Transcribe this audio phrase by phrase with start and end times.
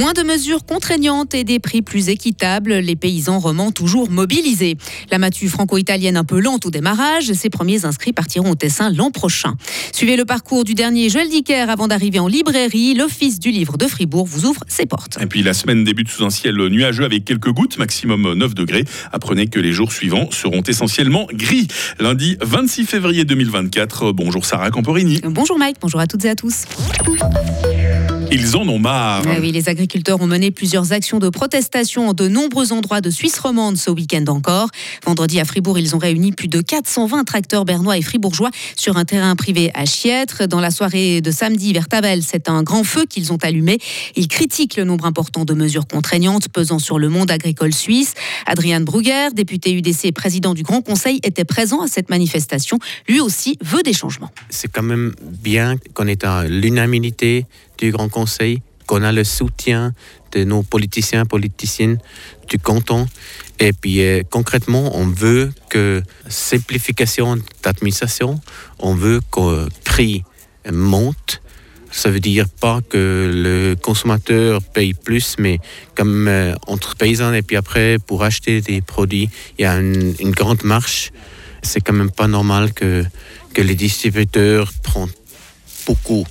[0.00, 4.78] Moins de mesures contraignantes et des prix plus équitables, les paysans romans toujours mobilisés.
[5.10, 9.10] La matu franco-italienne un peu lente au démarrage, ses premiers inscrits partiront au Tessin l'an
[9.10, 9.56] prochain.
[9.92, 12.94] Suivez le parcours du dernier Joël Dicker avant d'arriver en librairie.
[12.94, 15.18] L'Office du livre de Fribourg vous ouvre ses portes.
[15.20, 18.86] Et puis la semaine débute sous un ciel nuageux avec quelques gouttes, maximum 9 degrés.
[19.12, 21.68] Apprenez que les jours suivants seront essentiellement gris.
[21.98, 24.12] Lundi 26 février 2024.
[24.12, 25.20] Bonjour Sarah Camporini.
[25.24, 26.64] Bonjour Mike, bonjour à toutes et à tous.
[28.32, 29.24] Ils en ont marre.
[29.26, 33.10] Ah oui, les agriculteurs ont mené plusieurs actions de protestation en de nombreux endroits de
[33.10, 34.68] Suisse romande ce week-end encore.
[35.04, 39.04] Vendredi à Fribourg, ils ont réuni plus de 420 tracteurs bernois et fribourgeois sur un
[39.04, 40.46] terrain privé à Chiètre.
[40.46, 43.78] Dans la soirée de samedi vers Tavel, c'est un grand feu qu'ils ont allumé.
[44.14, 48.14] Ils critiquent le nombre important de mesures contraignantes pesant sur le monde agricole suisse.
[48.46, 52.78] Adrian Brugger, député UDC et président du Grand Conseil, était présent à cette manifestation.
[53.08, 54.30] Lui aussi veut des changements.
[54.50, 57.46] C'est quand même bien qu'on ait l'unanimité
[57.80, 59.94] du Grand Conseil, qu'on a le soutien
[60.32, 61.98] de nos politiciens, politiciennes
[62.48, 63.06] du canton.
[63.58, 68.40] Et puis euh, concrètement, on veut que simplification d'administration,
[68.78, 70.24] on veut que prix
[70.70, 71.40] monte.
[71.92, 75.58] Ça veut dire pas que le consommateur paye plus, mais
[75.96, 80.14] comme euh, entre paysans et puis après, pour acheter des produits, il y a une,
[80.20, 81.10] une grande marche.
[81.62, 83.04] C'est quand même pas normal que,
[83.54, 85.08] que les distributeurs prennent
[85.86, 86.24] beaucoup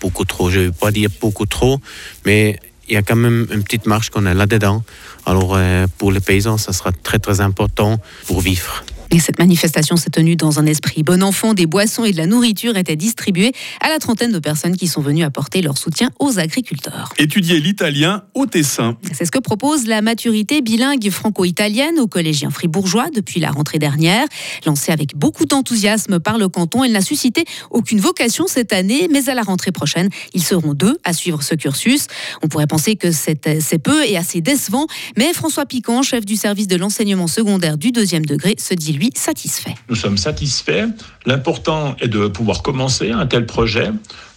[0.00, 1.80] beaucoup trop, je ne vais pas dire beaucoup trop,
[2.24, 4.82] mais il y a quand même une petite marche qu'on a là-dedans.
[5.26, 8.84] Alors euh, pour les paysans, ça sera très très important pour vivre.
[9.12, 11.52] Et cette manifestation s'est tenue dans un esprit bon enfant.
[11.52, 15.00] Des boissons et de la nourriture étaient distribuées à la trentaine de personnes qui sont
[15.00, 17.12] venues apporter leur soutien aux agriculteurs.
[17.18, 18.96] Étudier l'italien au Tessin.
[19.12, 24.24] C'est ce que propose la maturité bilingue franco-italienne aux collégiens fribourgeois depuis la rentrée dernière.
[24.64, 29.28] Lancée avec beaucoup d'enthousiasme par le canton, elle n'a suscité aucune vocation cette année, mais
[29.28, 32.06] à la rentrée prochaine, ils seront deux à suivre ce cursus.
[32.42, 36.68] On pourrait penser que c'est peu et assez décevant, mais François Piquant, chef du service
[36.68, 39.74] de l'enseignement secondaire du deuxième degré, se dit satisfait.
[39.88, 40.88] Nous sommes satisfaits.
[41.26, 43.90] L'important est de pouvoir commencer un tel projet.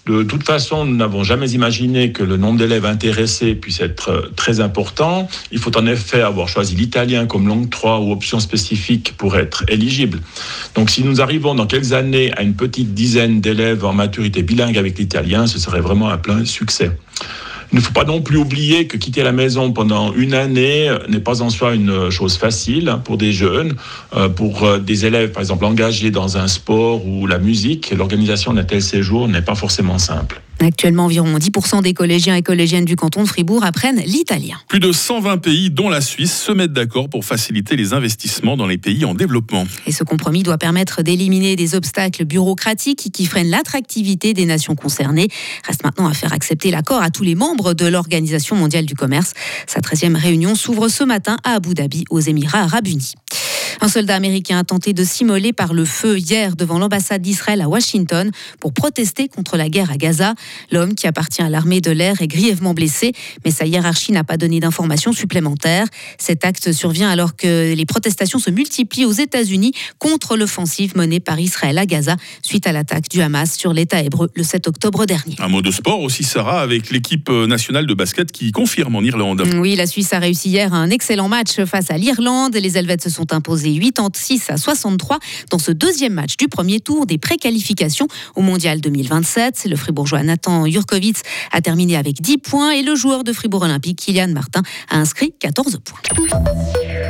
[0.06, 4.32] De toute façon, nous n'avons jamais imaginé que le nombre d'élèves intéressés puisse être euh,
[4.36, 5.30] très important.
[5.54, 9.64] Il faut en effet avoir choisi l'italien comme langue 3 ou option spécifique pour être
[9.70, 10.20] éligible.
[10.76, 14.78] Donc si nous arrivons dans quelques années à une petite dizaine d'élèves en maturité bilingue
[14.78, 16.92] avec l'italien, ce serait vraiment un plein succès.
[17.74, 21.00] Il ne faut pas non plus oublier que quitter la maison pendant une année euh,
[21.10, 23.74] n'est pas en soi une euh, chose facile hein, pour des jeunes,
[24.16, 27.90] euh, pour des élèves par exemple engagés dans un sport ou la musique.
[27.90, 30.40] L'organisation d'un tel séjour n'est pas forcément simple.
[30.64, 34.56] Actuellement, environ 10% des collégiens et collégiennes du canton de Fribourg apprennent l'italien.
[34.68, 38.66] Plus de 120 pays, dont la Suisse, se mettent d'accord pour faciliter les investissements dans
[38.66, 39.66] les pays en développement.
[39.86, 45.28] Et ce compromis doit permettre d'éliminer des obstacles bureaucratiques qui freinent l'attractivité des nations concernées.
[45.68, 49.34] Reste maintenant à faire accepter l'accord à tous les membres de l'Organisation mondiale du commerce.
[49.68, 53.14] Sa 13e réunion s'ouvre ce matin à Abu Dhabi, aux Émirats arabes unis.
[53.84, 57.68] Un soldat américain a tenté de s'immoler par le feu hier devant l'ambassade d'Israël à
[57.68, 60.36] Washington pour protester contre la guerre à Gaza.
[60.72, 63.12] L'homme qui appartient à l'armée de l'air est grièvement blessé,
[63.44, 65.86] mais sa hiérarchie n'a pas donné d'informations supplémentaires.
[66.18, 71.38] Cet acte survient alors que les protestations se multiplient aux États-Unis contre l'offensive menée par
[71.42, 75.36] Israël à Gaza suite à l'attaque du Hamas sur l'État hébreu le 7 octobre dernier.
[75.40, 79.44] Un mot de sport aussi, Sarah, avec l'équipe nationale de basket qui confirme en Irlande.
[79.58, 82.56] Oui, la Suisse a réussi hier un excellent match face à l'Irlande.
[82.56, 85.20] Les Helvètes se sont imposés 86 à 63
[85.50, 89.66] dans ce deuxième match du premier tour des préqualifications au Mondial 2027.
[89.70, 91.18] Le Fribourgeois Nathan Jurkovic
[91.52, 95.34] a terminé avec 10 points et le joueur de Fribourg Olympique, Kylian Martin, a inscrit
[95.40, 96.00] 14 points.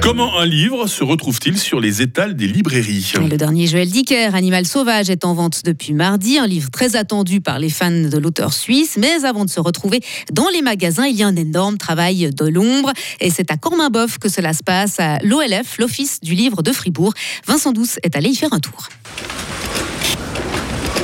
[0.01, 4.65] Comment un livre se retrouve-t-il sur les étals des librairies Le dernier Joël Dicker, Animal
[4.65, 6.37] sauvage, est en vente depuis mardi.
[6.37, 8.97] Un livre très attendu par les fans de l'auteur suisse.
[8.97, 10.01] Mais avant de se retrouver
[10.31, 12.91] dans les magasins, il y a un énorme travail de l'ombre.
[13.19, 17.13] Et c'est à Corminboeuf que cela se passe, à l'OLF, l'Office du livre de Fribourg.
[17.47, 18.89] Vincent Douce est allé y faire un tour.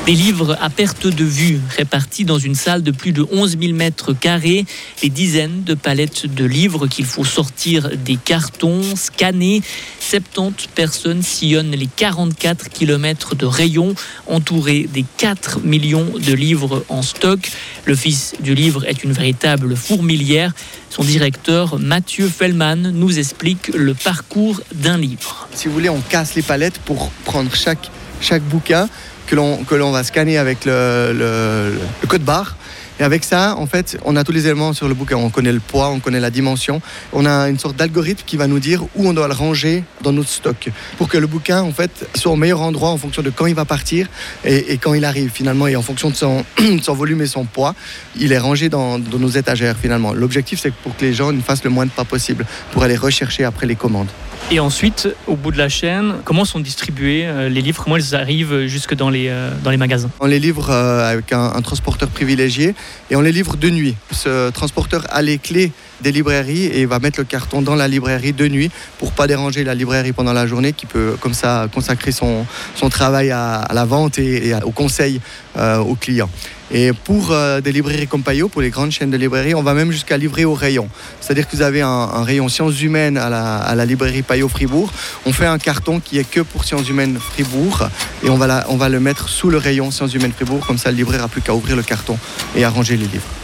[0.10, 3.74] Des livres à perte de vue, répartis dans une salle de plus de 11 000
[3.74, 4.66] mètres carrés,
[5.04, 9.62] des dizaines de palettes de livres qu'il faut sortir des cartons, scanner.
[10.00, 13.94] 70 personnes sillonnent les 44 km de rayons,
[14.26, 17.52] entourés des 4 millions de livres en stock.
[17.86, 20.54] L'Office du livre est une véritable fourmilière.
[20.90, 25.48] Son directeur, Mathieu Fellman, nous explique le parcours d'un livre.
[25.54, 28.88] Si vous voulez, on casse les palettes pour prendre chaque, chaque bouquin
[29.30, 31.78] que l'on va scanner avec le,
[32.08, 32.56] code barre.
[33.00, 35.16] Et avec ça, en fait, on a tous les éléments sur le bouquin.
[35.16, 36.82] On connaît le poids, on connaît la dimension.
[37.14, 40.12] On a une sorte d'algorithme qui va nous dire où on doit le ranger dans
[40.12, 43.30] notre stock pour que le bouquin, en fait, soit au meilleur endroit en fonction de
[43.30, 44.10] quand il va partir
[44.44, 45.68] et, quand il arrive finalement.
[45.68, 47.74] Et en fonction de son, volume et son poids,
[48.18, 50.12] il est rangé dans, dans nos étagères finalement.
[50.12, 52.98] L'objectif, c'est pour que les gens ne fassent le moins de pas possible pour aller
[52.98, 54.10] rechercher après les commandes.
[54.52, 57.84] Et ensuite, au bout de la chaîne, comment sont distribués euh, les livres?
[57.84, 60.10] Comment ils arrivent jusque dans les, euh, magasins?
[60.20, 62.74] On les livre euh, avec un, transporteur privilégié
[63.12, 63.96] et on les livre de nuit.
[64.12, 65.72] Ce transporteur a les clés
[66.02, 69.64] des librairies et va mettre le carton dans la librairie de nuit pour pas déranger
[69.64, 72.46] la librairie pendant la journée qui peut comme ça consacrer son,
[72.90, 75.22] travail à, la vente et, au conseil
[75.58, 76.30] aux clients.
[76.72, 79.92] Et pour des librairies comme Payot, pour les grandes chaînes de librairies, on va même
[79.92, 80.88] jusqu'à livrer au rayon.
[81.20, 84.92] C'est-à-dire que vous avez un, rayon sciences humaines à la, à librairie Payot Fribourg,
[85.26, 87.90] on fait un carton qui est que pour sciences humaines Fribourg
[88.24, 91.22] et on va, le mettre sous le rayon sciences humaines Fribourg, comme ça le libraire
[91.22, 92.18] n'a plus qu'à ouvrir le carton
[92.56, 93.39] et arranger les livres.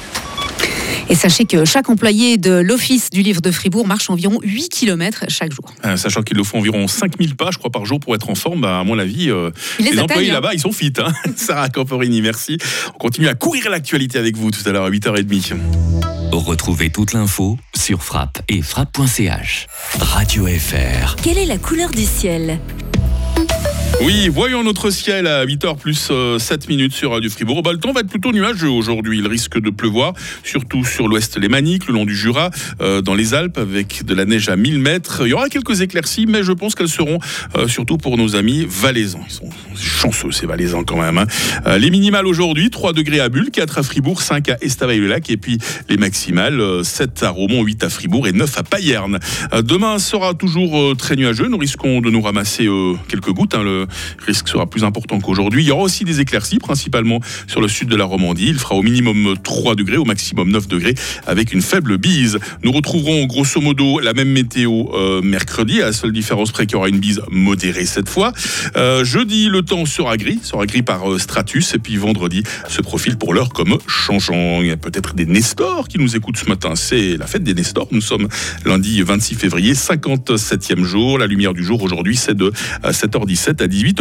[1.09, 5.25] Et sachez que chaque employé de l'Office du livre de Fribourg marche environ 8 km
[5.27, 5.65] chaque jour.
[5.85, 8.35] Euh, sachant qu'il le font environ 5000 pas, je crois, par jour pour être en
[8.35, 10.93] forme, bah, à mon avis, euh, les, employés là-bas, ils sont fit.
[10.97, 11.13] Hein.
[11.35, 12.57] Sarah Camporini, merci.
[12.95, 15.55] On continue à courir l'actualité avec vous tout à l'heure à 8h30.
[16.31, 19.67] Retrouvez toute l'info sur frappe et frappe.ch.
[19.99, 21.15] Radio FR.
[21.23, 22.59] Quelle est la couleur du ciel?
[24.01, 26.37] Oui, voyons notre ciel à 8h plus 7 euh,
[26.67, 27.63] minutes sur Radio Fribourg.
[27.63, 29.19] Bah, le temps va être plutôt nuageux aujourd'hui.
[29.19, 30.13] Il risque de pleuvoir,
[30.43, 32.49] surtout sur l'ouest lémanique, le long du Jura,
[32.81, 35.21] euh, dans les Alpes, avec de la neige à 1000 mètres.
[35.25, 37.19] Il y aura quelques éclaircies, mais je pense qu'elles seront
[37.55, 39.23] euh, surtout pour nos amis valaisans.
[39.27, 41.17] Ils sont chanceux, ces valaisans quand même.
[41.17, 41.77] Hein.
[41.77, 45.57] les minimales aujourd'hui, 3 degrés à Bulle, 4 à Fribourg, 5 à Estavayer-le-Lac, et puis
[45.89, 49.19] les maximales, 7 à Romont, 8 à Fribourg et 9 à Payerne.
[49.63, 51.47] demain sera toujours très nuageux.
[51.47, 52.67] Nous risquons de nous ramasser
[53.07, 53.55] quelques gouttes.
[53.55, 53.84] Hein.
[54.25, 55.63] Risque sera plus important qu'aujourd'hui.
[55.63, 58.47] Il y aura aussi des éclaircies, principalement sur le sud de la Romandie.
[58.47, 60.95] Il fera au minimum 3 degrés, au maximum 9 degrés,
[61.27, 62.39] avec une faible bise.
[62.63, 66.73] Nous retrouverons grosso modo la même météo euh, mercredi, à la seule différence près qu'il
[66.73, 68.33] y aura une bise modérée cette fois.
[68.75, 72.81] Euh, jeudi, le temps sera gris, sera gris par euh, stratus, et puis vendredi se
[72.81, 74.61] profile pour l'heure comme changeant.
[74.61, 76.75] Il y a peut-être des Nestors qui nous écoutent ce matin.
[76.75, 77.87] C'est la fête des Nestors.
[77.91, 78.27] Nous sommes
[78.65, 81.17] lundi 26 février, 57e jour.
[81.17, 82.51] La lumière du jour aujourd'hui, c'est de
[82.83, 83.93] 7h17 à 18